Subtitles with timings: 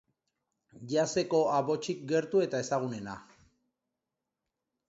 [0.93, 3.17] Jazz-eko abotsik gertu eta ezagunena.